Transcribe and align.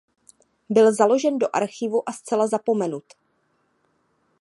Byl 0.69 0.93
založen 0.93 1.37
do 1.39 1.47
archivu 1.55 2.09
a 2.09 2.11
zcela 2.13 2.47
zapomenut. 2.47 3.03